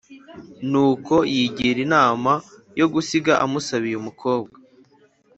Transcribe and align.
Nuko 0.69 1.15
yigira 1.33 1.79
inama 1.85 2.31
yo 2.79 2.85
gusiga 2.93 3.33
amusabiye 3.45 3.95
umukobwa 3.99 4.55